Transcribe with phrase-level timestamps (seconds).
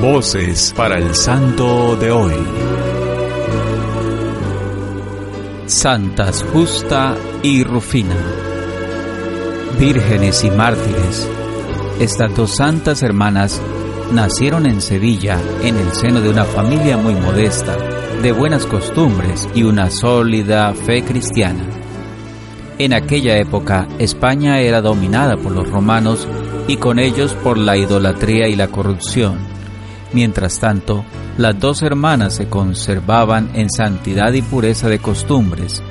[0.00, 2.34] Voces para el Santo de hoy.
[5.66, 8.14] Santas Justa y Rufina.
[9.80, 11.28] Vírgenes y mártires.
[11.98, 13.60] Estas dos santas hermanas
[14.12, 17.74] nacieron en Sevilla en el seno de una familia muy modesta,
[18.22, 21.64] de buenas costumbres y una sólida fe cristiana.
[22.78, 26.28] En aquella época España era dominada por los romanos
[26.68, 29.55] y con ellos por la idolatría y la corrupción
[30.16, 31.04] Mientras tanto,
[31.36, 35.82] las dos hermanas se conservaban en santidad y pureza de costumbres,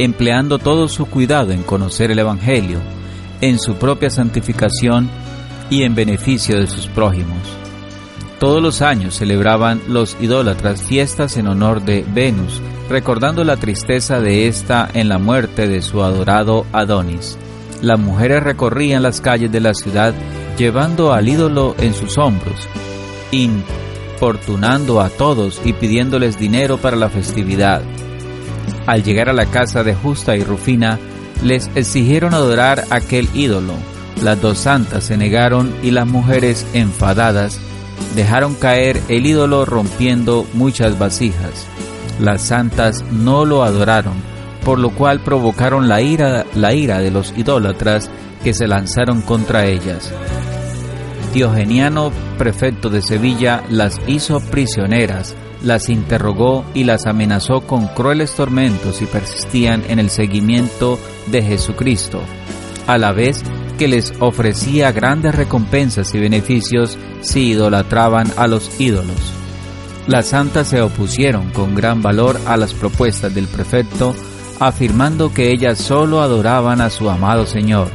[0.00, 2.80] empleando todo su cuidado en conocer el Evangelio,
[3.40, 5.08] en su propia santificación
[5.70, 7.38] y en beneficio de sus prójimos.
[8.40, 14.48] Todos los años celebraban los idólatras fiestas en honor de Venus, recordando la tristeza de
[14.48, 17.38] ésta en la muerte de su adorado Adonis.
[17.82, 20.12] Las mujeres recorrían las calles de la ciudad
[20.58, 22.68] llevando al ídolo en sus hombros,
[23.32, 27.82] importunando a todos y pidiéndoles dinero para la festividad.
[28.86, 30.98] Al llegar a la casa de Justa y Rufina,
[31.42, 33.74] les exigieron adorar aquel ídolo.
[34.22, 37.58] Las dos santas se negaron y las mujeres, enfadadas,
[38.14, 41.66] dejaron caer el ídolo rompiendo muchas vasijas.
[42.18, 44.14] Las santas no lo adoraron,
[44.64, 48.10] por lo cual provocaron la ira, la ira de los idólatras
[48.44, 50.12] que se lanzaron contra ellas.
[51.32, 58.96] Diogeniano, prefecto de Sevilla, las hizo prisioneras, las interrogó y las amenazó con crueles tormentos
[58.96, 62.20] si persistían en el seguimiento de Jesucristo,
[62.86, 63.42] a la vez
[63.78, 69.32] que les ofrecía grandes recompensas y beneficios si idolatraban a los ídolos.
[70.06, 74.14] Las santas se opusieron con gran valor a las propuestas del prefecto,
[74.58, 77.88] afirmando que ellas solo adoraban a su amado Señor.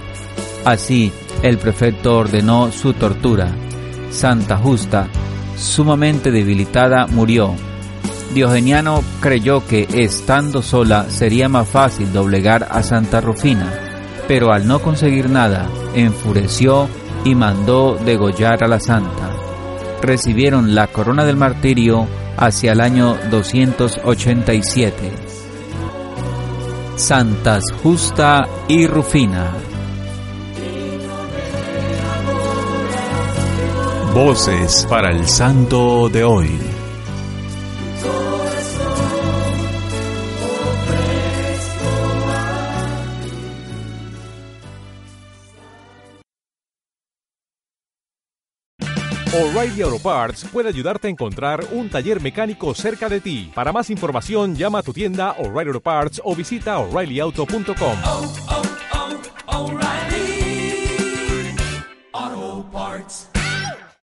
[0.64, 1.12] Así,
[1.46, 3.56] el prefecto ordenó su tortura.
[4.10, 5.08] Santa Justa,
[5.56, 7.54] sumamente debilitada, murió.
[8.34, 13.72] Diogeniano creyó que estando sola sería más fácil doblegar a Santa Rufina,
[14.28, 16.90] pero al no conseguir nada, enfureció
[17.24, 19.30] y mandó degollar a la santa.
[20.02, 22.08] Recibieron la corona del martirio
[22.38, 25.12] hacia el año 287.
[26.96, 29.75] Santas Justa y Rufina.
[34.16, 36.50] Voces para el Santo de hoy.
[49.34, 53.52] O'Reilly Auto Parts puede ayudarte a encontrar un taller mecánico cerca de ti.
[53.54, 58.75] Para más información, llama a tu tienda O'Reilly Auto Parts o visita oreillyauto.com.